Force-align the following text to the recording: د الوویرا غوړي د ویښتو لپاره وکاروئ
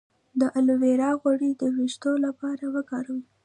د 0.39 0.41
الوویرا 0.57 1.11
غوړي 1.21 1.51
د 1.55 1.63
ویښتو 1.75 2.11
لپاره 2.25 2.63
وکاروئ 2.75 3.23